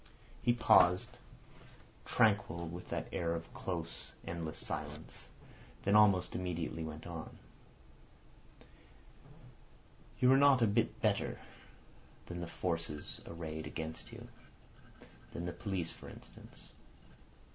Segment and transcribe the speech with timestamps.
[0.41, 1.15] He paused,
[2.05, 5.27] tranquil, with that air of close, endless silence,
[5.83, 7.37] then almost immediately went on.
[10.19, 11.37] "You are not a bit better
[12.25, 16.69] than the forces arrayed against you—than the police, for instance.